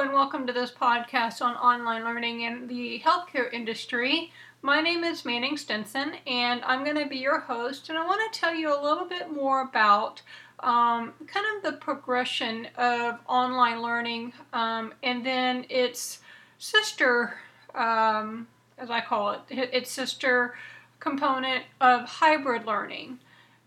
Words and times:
And 0.00 0.14
welcome 0.14 0.46
to 0.46 0.52
this 0.54 0.70
podcast 0.70 1.42
on 1.42 1.56
online 1.56 2.04
learning 2.04 2.40
in 2.40 2.66
the 2.68 3.02
healthcare 3.04 3.52
industry. 3.52 4.32
My 4.62 4.80
name 4.80 5.04
is 5.04 5.26
Manning 5.26 5.58
Stinson, 5.58 6.14
and 6.26 6.62
I'm 6.64 6.84
going 6.84 6.96
to 6.96 7.06
be 7.06 7.18
your 7.18 7.40
host. 7.40 7.90
And 7.90 7.98
I 7.98 8.06
want 8.06 8.32
to 8.32 8.40
tell 8.40 8.54
you 8.54 8.68
a 8.74 8.80
little 8.82 9.04
bit 9.04 9.30
more 9.30 9.60
about 9.60 10.22
um, 10.60 11.12
kind 11.26 11.44
of 11.54 11.62
the 11.62 11.76
progression 11.76 12.68
of 12.78 13.18
online 13.28 13.82
learning 13.82 14.32
um, 14.54 14.94
and 15.02 15.24
then 15.24 15.66
its 15.68 16.20
sister, 16.56 17.34
um, 17.74 18.48
as 18.78 18.88
I 18.88 19.02
call 19.02 19.32
it, 19.32 19.40
its 19.50 19.90
sister 19.90 20.54
component 20.98 21.64
of 21.78 22.08
hybrid 22.08 22.64
learning. 22.64 23.18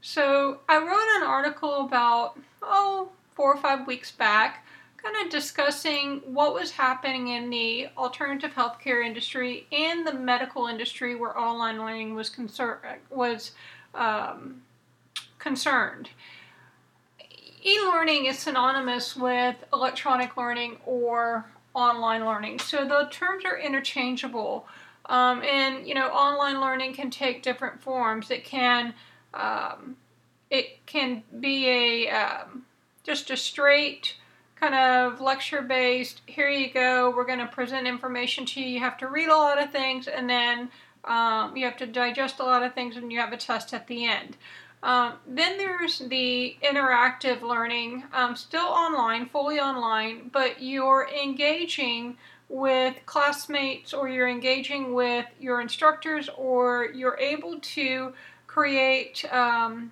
So 0.00 0.60
I 0.66 0.78
wrote 0.78 1.22
an 1.22 1.28
article 1.28 1.84
about, 1.84 2.40
oh, 2.62 3.10
four 3.34 3.52
or 3.52 3.60
five 3.60 3.86
weeks 3.86 4.10
back 4.10 4.64
kind 5.02 5.16
of 5.24 5.30
discussing 5.30 6.22
what 6.26 6.54
was 6.54 6.70
happening 6.70 7.28
in 7.28 7.50
the 7.50 7.88
alternative 7.96 8.52
healthcare 8.52 9.04
industry 9.04 9.66
and 9.72 10.06
the 10.06 10.12
medical 10.12 10.66
industry 10.66 11.14
where 11.14 11.36
online 11.38 11.78
learning 11.78 12.14
was 12.14 12.30
was 13.10 13.52
um, 13.94 14.62
concerned. 15.38 16.10
E-learning 17.64 18.26
is 18.26 18.38
synonymous 18.38 19.16
with 19.16 19.56
electronic 19.72 20.36
learning 20.36 20.78
or 20.84 21.46
online 21.74 22.24
learning, 22.24 22.58
so 22.58 22.84
the 22.86 23.08
terms 23.10 23.44
are 23.44 23.58
interchangeable. 23.58 24.66
Um, 25.06 25.42
and 25.42 25.86
you 25.86 25.94
know, 25.94 26.08
online 26.08 26.60
learning 26.60 26.94
can 26.94 27.10
take 27.10 27.42
different 27.42 27.80
forms. 27.80 28.30
It 28.30 28.44
can 28.44 28.94
um, 29.34 29.96
it 30.50 30.84
can 30.86 31.22
be 31.40 31.68
a 31.68 32.10
um, 32.10 32.64
just 33.04 33.30
a 33.30 33.36
straight 33.36 34.16
kind 34.62 34.74
of 34.76 35.20
lecture 35.20 35.60
based. 35.60 36.20
Here 36.26 36.48
you 36.48 36.72
go. 36.72 37.10
We're 37.10 37.26
going 37.26 37.40
to 37.40 37.48
present 37.48 37.88
information 37.88 38.46
to 38.46 38.60
you. 38.60 38.66
You 38.66 38.78
have 38.78 38.96
to 38.98 39.08
read 39.08 39.28
a 39.28 39.36
lot 39.36 39.60
of 39.60 39.72
things, 39.72 40.06
and 40.06 40.30
then 40.30 40.70
um, 41.04 41.56
you 41.56 41.64
have 41.64 41.76
to 41.78 41.86
digest 41.86 42.38
a 42.38 42.44
lot 42.44 42.62
of 42.62 42.72
things, 42.72 42.96
and 42.96 43.10
you 43.10 43.18
have 43.18 43.32
a 43.32 43.36
test 43.36 43.74
at 43.74 43.88
the 43.88 44.06
end. 44.06 44.36
Um, 44.84 45.14
then 45.26 45.58
there's 45.58 45.98
the 45.98 46.56
interactive 46.62 47.42
learning, 47.42 48.04
um, 48.12 48.36
still 48.36 48.66
online, 48.66 49.26
fully 49.26 49.58
online, 49.58 50.30
but 50.32 50.62
you're 50.62 51.08
engaging 51.08 52.16
with 52.48 52.94
classmates 53.04 53.92
or 53.92 54.08
you're 54.08 54.28
engaging 54.28 54.94
with 54.94 55.26
your 55.40 55.60
instructors 55.60 56.28
or 56.36 56.86
you're 56.94 57.18
able 57.18 57.58
to 57.60 58.12
create 58.46 59.24
um, 59.32 59.90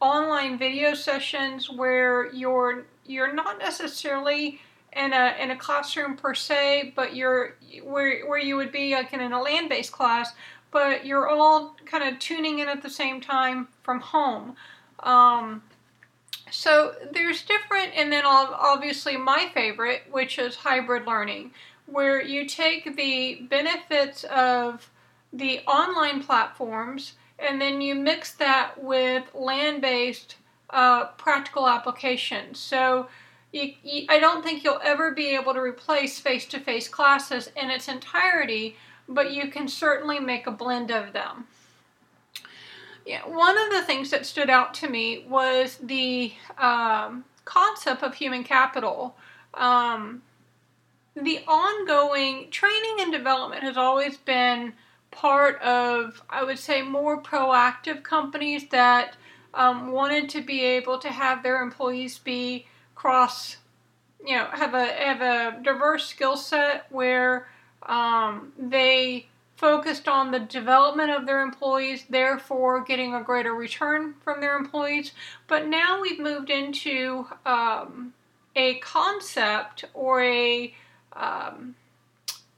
online 0.00 0.58
video 0.58 0.92
sessions 0.92 1.70
where 1.70 2.30
you're 2.32 2.84
you're 3.06 3.32
not 3.32 3.58
necessarily 3.58 4.60
in 4.92 5.12
a 5.12 5.36
in 5.40 5.50
a 5.50 5.56
classroom 5.56 6.16
per 6.16 6.34
se, 6.34 6.92
but 6.94 7.14
you're 7.14 7.56
where 7.82 8.26
where 8.26 8.38
you 8.38 8.56
would 8.56 8.72
be 8.72 8.94
like 8.94 9.12
in 9.12 9.20
a 9.20 9.42
land 9.42 9.68
based 9.68 9.92
class, 9.92 10.32
but 10.70 11.04
you're 11.04 11.28
all 11.28 11.76
kind 11.84 12.04
of 12.04 12.18
tuning 12.18 12.60
in 12.60 12.68
at 12.68 12.82
the 12.82 12.90
same 12.90 13.20
time 13.20 13.68
from 13.82 14.00
home. 14.00 14.56
Um, 15.00 15.62
so 16.50 16.94
there's 17.12 17.42
different, 17.42 17.92
and 17.96 18.12
then 18.12 18.24
obviously 18.24 19.16
my 19.16 19.50
favorite, 19.52 20.02
which 20.10 20.38
is 20.38 20.54
hybrid 20.54 21.06
learning, 21.06 21.52
where 21.86 22.22
you 22.22 22.46
take 22.46 22.96
the 22.96 23.46
benefits 23.50 24.24
of 24.24 24.90
the 25.32 25.60
online 25.66 26.22
platforms 26.22 27.14
and 27.38 27.60
then 27.60 27.80
you 27.80 27.94
mix 27.94 28.32
that 28.34 28.82
with 28.82 29.24
land 29.34 29.80
based 29.80 30.36
uh, 30.70 31.06
practical 31.18 31.68
applications. 31.68 32.58
So 32.58 33.08
you, 33.52 33.74
you, 33.82 34.06
I 34.08 34.18
don't 34.18 34.42
think 34.42 34.64
you'll 34.64 34.80
ever 34.82 35.12
be 35.12 35.28
able 35.28 35.54
to 35.54 35.60
replace 35.60 36.18
face 36.18 36.46
to 36.46 36.58
face 36.58 36.88
classes 36.88 37.50
in 37.56 37.70
its 37.70 37.88
entirety, 37.88 38.76
but 39.08 39.32
you 39.32 39.48
can 39.48 39.68
certainly 39.68 40.18
make 40.18 40.46
a 40.46 40.50
blend 40.50 40.90
of 40.90 41.12
them. 41.12 41.46
Yeah, 43.06 43.20
one 43.26 43.58
of 43.58 43.70
the 43.70 43.82
things 43.82 44.10
that 44.10 44.24
stood 44.24 44.48
out 44.48 44.72
to 44.74 44.88
me 44.88 45.26
was 45.28 45.76
the 45.76 46.32
um, 46.56 47.24
concept 47.44 48.02
of 48.02 48.14
human 48.14 48.44
capital. 48.44 49.16
Um, 49.52 50.22
the 51.14 51.40
ongoing 51.46 52.50
training 52.50 52.96
and 53.00 53.12
development 53.12 53.62
has 53.62 53.76
always 53.76 54.16
been 54.16 54.72
part 55.10 55.60
of, 55.62 56.22
I 56.28 56.42
would 56.42 56.58
say, 56.58 56.82
more 56.82 57.22
proactive 57.22 58.02
companies 58.02 58.68
that 58.70 59.16
um, 59.54 59.92
wanted 59.92 60.28
to 60.30 60.42
be 60.42 60.62
able 60.62 60.98
to 60.98 61.08
have 61.08 61.42
their 61.42 61.62
employees 61.62 62.18
be 62.18 62.66
cross, 62.94 63.56
you 64.24 64.36
know, 64.36 64.46
have 64.52 64.74
a 64.74 64.86
have 64.86 65.20
a 65.20 65.62
diverse 65.62 66.06
skill 66.06 66.36
set 66.36 66.86
where 66.90 67.48
um, 67.82 68.52
they 68.58 69.26
focused 69.56 70.08
on 70.08 70.30
the 70.30 70.40
development 70.40 71.10
of 71.10 71.26
their 71.26 71.40
employees, 71.40 72.04
therefore 72.10 72.82
getting 72.82 73.14
a 73.14 73.22
greater 73.22 73.54
return 73.54 74.14
from 74.22 74.40
their 74.40 74.56
employees. 74.56 75.12
But 75.46 75.66
now 75.66 76.00
we've 76.00 76.18
moved 76.18 76.50
into 76.50 77.26
um, 77.46 78.14
a 78.56 78.78
concept 78.80 79.84
or 79.94 80.22
a 80.22 80.74
um, 81.12 81.76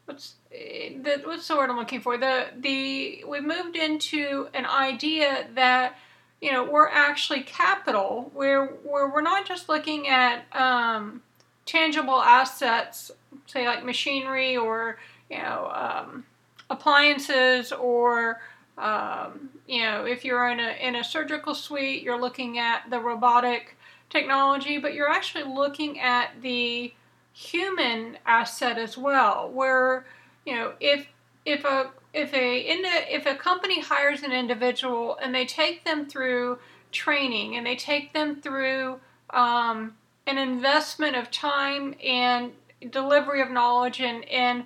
what's 0.07 0.35
the 0.51 1.21
what's 1.25 1.47
the 1.49 1.57
word 1.57 1.71
I'm 1.71 1.77
looking 1.77 2.01
for? 2.01 2.17
The 2.17 2.47
the 2.59 3.25
we've 3.27 3.45
moved 3.45 3.77
into 3.77 4.49
an 4.55 4.65
idea 4.67 5.49
that 5.55 5.97
you 6.41 6.53
know 6.53 6.65
we're 6.65 6.89
actually 6.89 7.43
capital. 7.43 8.31
Where 8.35 8.67
where 8.67 9.09
we're 9.09 9.23
not 9.23 9.47
just 9.47 9.69
looking 9.69 10.09
at 10.09 10.45
um, 10.55 11.23
tangible 11.65 12.21
assets, 12.21 13.11
say 13.47 13.67
like 13.67 13.85
machinery 13.85 14.57
or 14.57 14.99
you 15.31 15.39
know 15.39 15.71
um, 15.75 16.25
appliances 16.71 17.73
or 17.73 18.41
um, 18.79 19.51
you 19.67 19.83
know 19.83 20.05
if 20.05 20.25
you're 20.25 20.49
in 20.49 20.61
a 20.61 20.77
in 20.81 20.97
a 20.97 21.05
surgical 21.05 21.55
suite, 21.55 22.03
you're 22.03 22.21
looking 22.21 22.59
at 22.59 22.89
the 22.91 23.01
robotic 23.01 23.77
technology, 24.11 24.79
but 24.79 24.95
you're 24.95 25.11
actually 25.11 25.45
looking 25.45 25.99
at 26.01 26.31
the 26.43 26.93
human 27.33 28.17
asset 28.25 28.79
as 28.79 28.97
well, 28.97 29.51
where 29.51 30.07
you 30.45 30.55
know 30.55 30.73
if 30.81 31.07
if 31.45 31.65
a 31.65 31.91
if 32.17 32.33
a 32.33 33.15
if 33.15 33.27
a 33.27 33.35
company 33.35 33.81
hires 33.81 34.23
an 34.23 34.33
individual 34.33 35.19
and 35.23 35.35
they 35.35 35.45
take 35.45 35.85
them 35.85 36.07
through 36.07 36.59
training 36.91 37.57
and 37.57 37.67
they 37.67 37.77
take 37.77 38.15
them 38.15 38.41
through 38.41 38.99
um, 39.31 39.95
an 40.27 40.39
investment 40.39 41.15
of 41.15 41.31
time 41.31 41.95
and 42.03 42.53
delivery 42.91 43.43
of 43.43 43.51
knowledge 43.51 44.01
and 44.01 44.25
and 44.31 44.65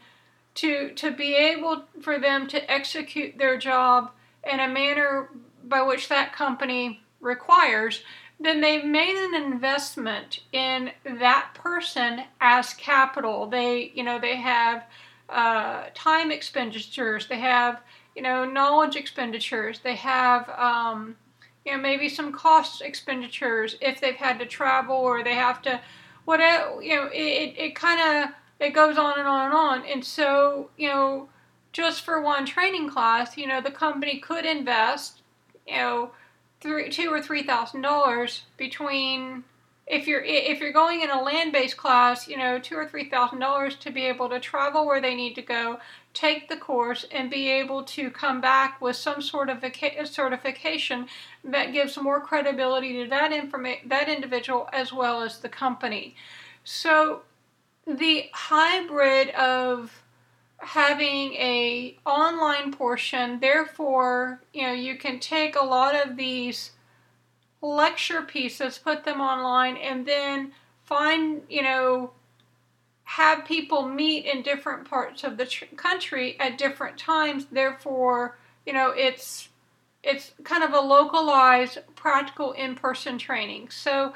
to 0.55 0.91
to 0.95 1.11
be 1.11 1.35
able 1.35 1.85
for 2.01 2.19
them 2.21 2.47
to 2.47 2.71
execute 2.71 3.37
their 3.37 3.59
job 3.59 4.13
in 4.51 4.61
a 4.61 4.69
manner 4.69 5.29
by 5.65 5.83
which 5.83 6.09
that 6.09 6.33
company 6.33 7.03
requires 7.21 8.03
then 8.43 8.63
they've 8.63 8.85
made 8.85 9.17
an 9.17 9.35
investment 9.35 10.41
in 10.51 10.93
that 11.05 11.51
person 11.53 12.23
as 12.41 12.73
capital. 12.73 13.47
They, 13.47 13.93
you 13.95 14.03
know, 14.03 14.19
they 14.19 14.37
have 14.37 14.85
uh, 15.31 15.85
time 15.95 16.31
expenditures, 16.31 17.27
they 17.27 17.39
have, 17.39 17.81
you 18.17 18.23
know, 18.23 18.45
knowledge 18.45 18.97
expenditures, 18.97 19.81
they 19.81 19.95
have, 19.97 20.49
um, 20.51 21.17
you 21.65 21.73
know, 21.73 21.79
maybe 21.79 22.09
some 22.09 22.33
cost 22.33 22.83
expenditures 22.83 23.77
if 23.81 24.01
they've 24.01 24.15
had 24.15 24.39
to 24.39 24.47
travel 24.47 24.97
or 24.97 25.23
they 25.23 25.35
have 25.35 25.63
to, 25.63 25.81
whatever, 26.25 26.83
you 26.83 26.97
know, 26.97 27.09
it, 27.13 27.55
it 27.57 27.75
kind 27.75 28.01
of, 28.01 28.31
it 28.59 28.71
goes 28.71 28.99
on 28.99 29.19
and 29.19 29.29
on 29.29 29.47
and 29.47 29.55
on. 29.55 29.85
And 29.87 30.05
so, 30.05 30.71
you 30.77 30.89
know, 30.89 31.29
just 31.73 32.03
for 32.03 32.21
one 32.21 32.45
training 32.47 32.89
class, 32.91 33.37
you 33.37 33.47
know, 33.47 33.61
the 33.61 33.71
company 33.71 34.19
could 34.19 34.45
invest, 34.45 35.23
you 35.67 35.77
know, 35.77 36.11
three, 36.61 36.91
two 36.91 37.11
or 37.11 37.23
three 37.23 37.43
thousand 37.43 37.83
dollars 37.83 38.43
between 38.57 39.45
if 39.91 40.07
you're 40.07 40.23
if 40.25 40.61
you're 40.61 40.73
going 40.73 41.03
in 41.03 41.11
a 41.11 41.21
land-based 41.21 41.77
class, 41.77 42.29
you 42.29 42.37
know, 42.37 42.61
two 42.61 42.77
or 42.77 42.87
three 42.87 43.11
thousand 43.11 43.41
dollars 43.41 43.75
to 43.77 43.91
be 43.91 44.05
able 44.05 44.29
to 44.29 44.39
travel 44.39 44.87
where 44.87 45.01
they 45.01 45.17
need 45.17 45.35
to 45.35 45.43
go, 45.43 45.81
take 46.15 46.49
the 46.49 46.57
course, 46.57 47.05
and 47.11 47.29
be 47.29 47.49
able 47.49 47.83
to 47.83 48.09
come 48.11 48.41
back 48.41 48.81
with 48.81 48.95
some 48.95 49.21
sort 49.21 49.51
of 49.51 49.65
uh, 49.65 50.05
certification 50.05 51.09
that 51.43 51.73
gives 51.73 51.97
more 51.99 52.21
credibility 52.21 53.03
to 53.03 53.11
that 53.11 53.33
informa- 53.33 53.87
that 53.89 54.09
individual 54.09 54.69
as 54.73 54.93
well 54.93 55.23
as 55.23 55.41
the 55.41 55.49
company. 55.49 56.15
So 56.63 57.23
the 57.85 58.27
hybrid 58.33 59.31
of 59.31 60.03
having 60.59 61.33
a 61.35 61.97
online 62.05 62.71
portion 62.71 63.41
therefore 63.41 64.43
you 64.53 64.63
know 64.63 64.75
you 64.75 64.95
can 64.95 65.19
take 65.19 65.57
a 65.57 65.65
lot 65.65 65.95
of 65.95 66.19
these 66.19 66.73
lecture 67.63 68.23
pieces 68.23 68.79
put 68.79 69.05
them 69.05 69.21
online 69.21 69.77
and 69.77 70.07
then 70.07 70.53
find 70.85 71.43
you 71.49 71.63
know 71.63 72.11
have 73.05 73.45
people 73.45 73.87
meet 73.87 74.25
in 74.25 74.43
different 74.43 74.89
parts 74.89 75.25
of 75.25 75.37
the 75.37 75.47
tr- 75.47 75.65
country 75.77 76.39
at 76.41 76.57
different 76.57 76.97
times 76.97 77.47
therefore 77.53 78.39
you 78.65 78.73
know 78.73 78.91
it's 78.91 79.49
it's 80.03 80.33
kind 80.45 80.65
of 80.65 80.73
a 80.73 80.81
localized 80.81 81.79
practical 81.95 82.53
in-person 82.53 83.19
training 83.19 83.69
so 83.69 84.15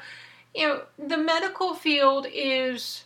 you 0.55 0.67
know 0.67 0.81
the 0.97 1.17
medical 1.17 1.75
field 1.75 2.25
is 2.33 3.03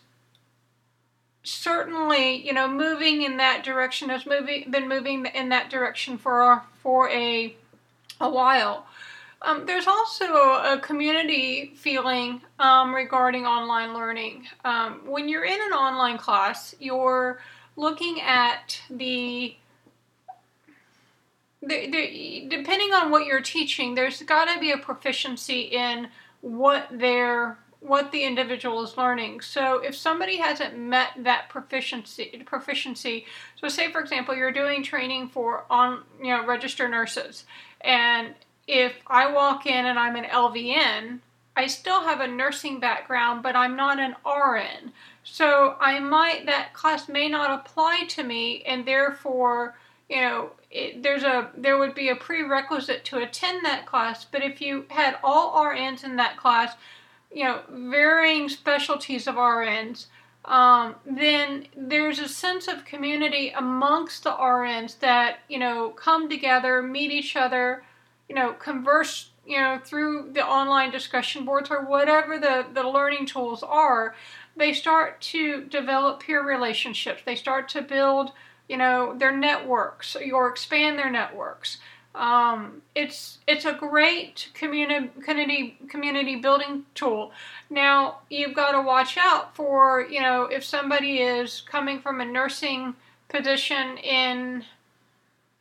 certainly, 1.44 2.46
you 2.46 2.54
know, 2.54 2.68
moving 2.68 3.22
in 3.22 3.38
that 3.38 3.64
direction 3.64 4.10
has 4.10 4.26
moving 4.26 4.70
been 4.70 4.88
moving 4.88 5.26
in 5.26 5.50
that 5.50 5.70
direction 5.70 6.18
for 6.18 6.64
for 6.82 7.10
a 7.10 7.56
a 8.20 8.30
while. 8.30 8.86
Um, 9.42 9.66
there's 9.66 9.88
also 9.88 10.26
a 10.26 10.80
community 10.82 11.74
feeling 11.76 12.42
um, 12.60 12.94
regarding 12.94 13.46
online 13.46 13.94
learning. 13.94 14.48
Um, 14.66 15.02
when 15.06 15.30
you're 15.30 15.46
in 15.46 15.60
an 15.62 15.72
online 15.72 16.18
class, 16.18 16.76
you're 16.80 17.40
looking 17.78 18.20
at 18.20 18.82
the, 18.90 19.56
the, 21.62 21.90
the 21.90 22.48
depending 22.50 22.92
on 22.92 23.12
what 23.12 23.26
you're 23.26 23.42
teaching, 23.42 23.96
there's 23.96 24.22
got 24.24 24.54
to 24.54 24.60
be 24.60 24.72
a 24.72 24.78
proficiency 24.78 25.62
in 25.62 26.10
what 26.42 26.88
they're 26.92 27.58
what 27.82 28.12
the 28.12 28.24
individual 28.24 28.84
is 28.84 28.98
learning. 28.98 29.40
So 29.40 29.80
if 29.80 29.96
somebody 29.96 30.36
hasn't 30.36 30.78
met 30.78 31.12
that 31.20 31.48
proficiency 31.48 32.44
proficiency, 32.46 33.26
so 33.56 33.70
say 33.70 33.90
for 33.90 34.02
example 34.02 34.36
you're 34.36 34.52
doing 34.52 34.84
training 34.84 35.30
for 35.30 35.64
on 35.70 36.04
you 36.22 36.36
know 36.36 36.46
registered 36.46 36.92
nurses 36.92 37.46
and 37.82 38.36
if 38.70 38.94
I 39.08 39.32
walk 39.32 39.66
in 39.66 39.88
and 39.88 39.98
I'm 39.98 40.16
an 40.16 40.26
LVN, 40.26 41.22
I 41.58 41.66
still 41.66 42.02
have 42.02 42.22
a 42.22 42.28
nursing 42.28 42.80
background, 42.80 43.42
but 43.42 43.56
I'm 43.56 43.76
not 43.76 44.00
an 44.00 44.16
RN. 44.24 44.94
So 45.24 45.76
I 45.80 46.00
might 46.00 46.46
that 46.46 46.74
class 46.74 47.10
may 47.10 47.28
not 47.28 47.60
apply 47.60 48.04
to 48.10 48.24
me, 48.24 48.62
and 48.68 48.86
therefore, 48.86 49.76
you 50.08 50.22
know, 50.22 50.52
it, 50.70 51.02
there's 51.02 51.24
a 51.24 51.50
there 51.58 51.80
would 51.80 51.96
be 51.96 52.10
a 52.10 52.16
prerequisite 52.16 53.04
to 53.06 53.18
attend 53.18 53.66
that 53.66 53.88
class. 53.88 54.24
But 54.24 54.44
if 54.44 54.62
you 54.62 54.86
had 54.90 55.18
all 55.24 55.56
RNs 55.66 56.04
in 56.04 56.16
that 56.18 56.38
class, 56.38 56.76
you 57.34 57.46
know, 57.46 57.62
varying 57.72 58.50
specialties 58.50 59.26
of 59.26 59.34
RNs, 59.34 60.06
um, 60.46 60.94
then 61.08 61.66
there's 61.76 62.20
a 62.20 62.30
sense 62.30 62.68
of 62.68 62.86
community 62.86 63.50
amongst 63.50 64.24
the 64.24 64.32
RNs 64.32 65.00
that 65.00 65.40
you 65.50 65.58
know 65.58 65.90
come 65.90 66.30
together, 66.30 66.84
meet 66.84 67.12
each 67.12 67.36
other 67.36 67.84
you 68.30 68.36
know, 68.36 68.54
converse, 68.54 69.32
you 69.46 69.60
know, 69.60 69.80
through 69.84 70.30
the 70.34 70.46
online 70.46 70.92
discussion 70.92 71.44
boards 71.44 71.70
or 71.72 71.84
whatever 71.84 72.38
the, 72.38 72.68
the 72.74 72.84
learning 72.84 73.26
tools 73.26 73.64
are, 73.64 74.16
they 74.56 74.72
start 74.72 75.20
to 75.20 75.64
develop 75.66 76.22
peer 76.22 76.46
relationships. 76.46 77.24
They 77.26 77.36
start 77.36 77.68
to 77.70 77.82
build, 77.82 78.32
you 78.70 78.78
know, 78.78 79.18
their 79.18 79.36
networks 79.36 80.16
or 80.16 80.48
expand 80.48 81.00
their 81.00 81.10
networks. 81.10 81.80
Um, 82.16 82.82
it's 82.96 83.38
it's 83.48 83.66
a 83.66 83.74
great 83.74 84.50
community 84.54 85.10
community 85.24 85.78
community 85.90 86.36
building 86.38 86.86
tool. 86.96 87.32
Now 87.70 88.20
you've 88.30 88.56
got 88.56 88.72
to 88.72 88.82
watch 88.82 89.16
out 89.18 89.56
for 89.56 90.02
you 90.10 90.20
know 90.20 90.44
if 90.44 90.64
somebody 90.64 91.20
is 91.20 91.62
coming 91.62 92.02
from 92.02 92.20
a 92.20 92.26
nursing 92.26 92.96
position 93.30 93.98
in 94.00 94.66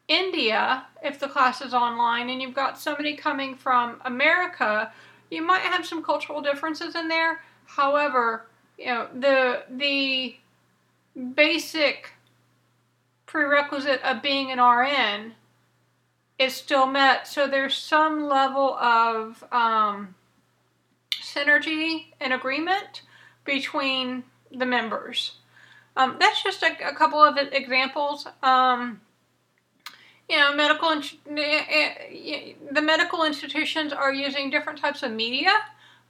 India, 0.08 0.86
if 1.02 1.20
the 1.20 1.28
class 1.28 1.60
is 1.60 1.74
online, 1.74 2.30
and 2.30 2.40
you've 2.40 2.54
got 2.54 2.78
somebody 2.78 3.14
coming 3.14 3.54
from 3.54 4.00
America, 4.04 4.90
you 5.30 5.42
might 5.42 5.60
have 5.60 5.84
some 5.84 6.02
cultural 6.02 6.40
differences 6.40 6.94
in 6.96 7.08
there. 7.08 7.40
However, 7.66 8.46
you 8.78 8.86
know 8.86 9.08
the 9.14 9.64
the 9.70 10.36
basic 11.34 12.12
prerequisite 13.26 14.02
of 14.02 14.22
being 14.22 14.50
an 14.50 14.60
RN 14.60 15.34
is 16.38 16.54
still 16.54 16.86
met. 16.86 17.26
So 17.26 17.46
there's 17.46 17.76
some 17.76 18.28
level 18.28 18.74
of 18.74 19.44
um, 19.52 20.14
synergy 21.20 22.06
and 22.20 22.32
agreement 22.32 23.02
between 23.44 24.24
the 24.50 24.64
members. 24.64 25.36
Um, 25.96 26.16
that's 26.20 26.42
just 26.42 26.62
a, 26.62 26.88
a, 26.88 26.94
couple 26.94 27.22
of 27.22 27.36
examples. 27.52 28.26
Um, 28.42 29.00
you 30.28 30.36
know, 30.36 30.54
medical 30.54 30.90
the 31.26 32.82
medical 32.82 33.24
institutions 33.24 33.92
are 33.92 34.12
using 34.12 34.50
different 34.50 34.78
types 34.78 35.02
of 35.02 35.12
media. 35.12 35.52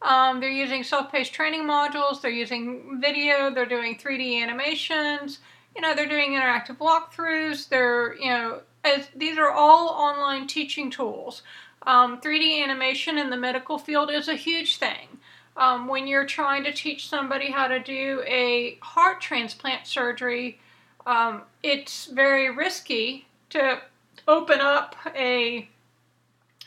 Um, 0.03 0.41
they're 0.41 0.51
using 0.51 0.85
self-paced 0.85 1.33
training 1.33 1.65
modules. 1.65 2.21
They're 2.21 2.31
using 2.31 3.01
video. 3.01 3.53
They're 3.53 3.67
doing 3.67 3.97
3D 3.97 4.43
animations. 4.43 5.39
You 5.75 5.83
know, 5.83 5.95
they're 5.95 6.09
doing 6.09 6.33
interactive 6.33 6.79
walkthroughs. 6.79 7.69
They're 7.69 8.15
you 8.17 8.29
know, 8.29 8.61
as 8.85 9.09
these 9.15 9.39
are 9.39 9.51
all 9.51 9.89
online 9.89 10.47
teaching 10.47 10.91
tools. 10.91 11.43
Um, 11.83 12.21
3D 12.21 12.63
animation 12.63 13.19
in 13.19 13.31
the 13.31 13.37
medical 13.37 13.79
field 13.79 14.11
is 14.11 14.29
a 14.29 14.35
huge 14.35 14.79
thing. 14.79 15.19
Um, 15.57 15.89
when 15.89 16.07
you're 16.07 16.27
trying 16.27 16.65
to 16.65 16.73
teach 16.73 17.09
somebody 17.09 17.51
how 17.51 17.67
to 17.67 17.81
do 17.81 18.23
a 18.27 18.79
heart 18.81 19.21
transplant 19.21 19.87
surgery, 19.87 20.61
um, 21.07 21.43
it's 21.63 22.07
very 22.07 22.51
risky 22.51 23.27
to 23.51 23.81
open 24.29 24.61
up 24.61 24.95
a 25.17 25.69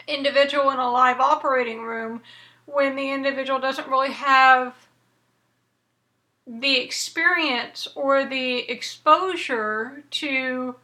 individual 0.07 0.71
in 0.71 0.79
a 0.79 0.91
live 0.91 1.19
operating 1.19 1.83
room 1.83 2.21
when 2.65 2.95
the 2.95 3.11
individual 3.11 3.59
doesn't 3.59 3.87
really 3.87 4.11
have 4.11 4.75
the 6.47 6.77
experience 6.77 7.87
or 7.95 8.25
the 8.25 8.69
exposure 8.69 10.03
to 10.09 10.75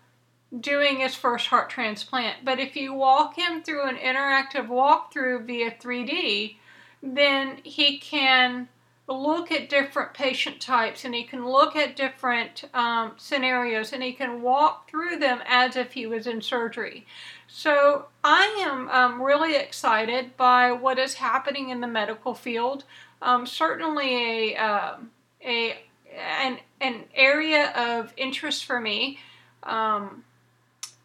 doing 0.58 1.00
his 1.00 1.16
first 1.16 1.48
heart 1.48 1.70
transplant. 1.70 2.46
But 2.46 2.60
if 2.60 2.76
you 2.76 2.94
walk 2.94 3.36
him 3.36 3.64
through 3.64 3.90
an 3.90 3.98
interactive 3.98 4.68
walkthrough 4.68 5.46
via 5.46 5.72
3D, 5.72 6.58
then 7.02 7.58
he 7.64 7.98
can 7.98 8.70
look 9.08 9.52
at 9.52 9.70
different 9.70 10.14
patient 10.14 10.60
types 10.60 11.06
and 11.06 11.16
he 11.16 11.24
can 11.24 11.48
look 11.48 11.76
at 11.76 11.96
different 11.96 12.66
um, 12.74 13.14
scenarios 13.18 13.94
and 13.94 14.04
he 14.04 14.12
can 14.12 14.42
walk 14.42 14.90
through 14.90 15.18
them 15.18 15.40
as 15.48 15.76
if 15.76 15.94
he 15.94 16.06
was 16.06 16.28
in 16.28 16.42
surgery. 16.42 17.06
So 17.48 18.08
I 18.24 18.46
am 18.68 18.90
um, 18.90 19.22
really 19.22 19.56
excited 19.56 20.36
by 20.36 20.74
what 20.74 21.00
is 21.00 21.16
happening 21.16 21.70
in 21.70 21.80
the 21.80 21.88
medical 21.88 22.34
field. 22.34 22.84
Um, 23.22 23.46
certainly 23.46 24.54
a, 24.54 24.58
um, 24.58 25.12
a 25.44 25.78
an, 26.18 26.58
an 26.82 27.04
area 27.16 27.72
of 27.72 28.14
interest 28.18 28.66
for 28.66 28.80
me. 28.80 29.20
Um, 29.64 30.24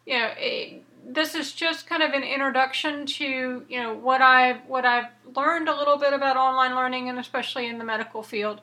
you 0.05 0.19
know, 0.19 0.31
it, 0.37 0.83
this 1.05 1.35
is 1.35 1.51
just 1.51 1.87
kind 1.87 2.01
of 2.01 2.11
an 2.13 2.23
introduction 2.23 3.05
to 3.05 3.65
you 3.67 3.81
know 3.81 3.93
what 3.93 4.21
I've 4.21 4.57
what 4.67 4.85
I've 4.85 5.07
learned 5.35 5.67
a 5.67 5.75
little 5.75 5.97
bit 5.97 6.13
about 6.13 6.37
online 6.37 6.75
learning 6.75 7.09
and 7.09 7.19
especially 7.19 7.67
in 7.67 7.77
the 7.77 7.83
medical 7.83 8.23
field. 8.23 8.61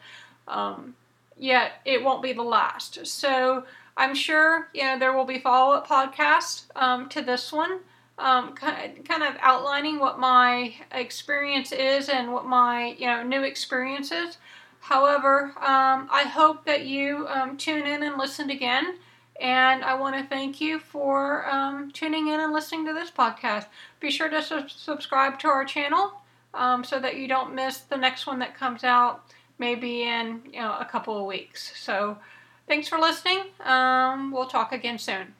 Um, 0.48 0.94
yet 1.36 1.72
it 1.84 2.02
won't 2.02 2.22
be 2.22 2.32
the 2.32 2.42
last. 2.42 3.06
So 3.06 3.64
I'm 3.96 4.14
sure 4.14 4.68
you 4.72 4.82
know 4.82 4.98
there 4.98 5.12
will 5.12 5.24
be 5.24 5.38
follow 5.38 5.74
up 5.74 5.86
podcasts 5.86 6.64
um, 6.76 7.08
to 7.10 7.22
this 7.22 7.52
one, 7.52 7.80
um, 8.18 8.54
kind 8.54 9.22
of 9.22 9.36
outlining 9.40 9.98
what 9.98 10.18
my 10.18 10.74
experience 10.92 11.72
is 11.72 12.08
and 12.08 12.32
what 12.32 12.46
my 12.46 12.94
you 12.98 13.06
know 13.06 13.22
new 13.22 13.42
experiences. 13.42 14.38
However, 14.80 15.52
um, 15.58 16.08
I 16.10 16.24
hope 16.32 16.64
that 16.64 16.86
you 16.86 17.26
um, 17.28 17.58
tune 17.58 17.86
in 17.86 18.02
and 18.02 18.16
listen 18.16 18.48
again. 18.48 18.96
And 19.40 19.82
I 19.82 19.94
want 19.94 20.16
to 20.16 20.24
thank 20.24 20.60
you 20.60 20.78
for 20.78 21.48
um, 21.50 21.90
tuning 21.92 22.28
in 22.28 22.40
and 22.40 22.52
listening 22.52 22.86
to 22.86 22.92
this 22.92 23.10
podcast. 23.10 23.66
Be 23.98 24.10
sure 24.10 24.28
to 24.28 24.42
su- 24.42 24.68
subscribe 24.68 25.38
to 25.40 25.48
our 25.48 25.64
channel 25.64 26.12
um, 26.52 26.84
so 26.84 27.00
that 27.00 27.16
you 27.16 27.26
don't 27.26 27.54
miss 27.54 27.78
the 27.78 27.96
next 27.96 28.26
one 28.26 28.38
that 28.40 28.54
comes 28.54 28.84
out 28.84 29.24
maybe 29.58 30.02
in 30.02 30.40
you 30.52 30.60
know, 30.60 30.76
a 30.78 30.84
couple 30.84 31.16
of 31.16 31.26
weeks. 31.26 31.72
So 31.78 32.18
thanks 32.66 32.88
for 32.88 32.98
listening. 32.98 33.44
Um, 33.64 34.32
we'll 34.32 34.46
talk 34.46 34.72
again 34.72 34.98
soon. 34.98 35.34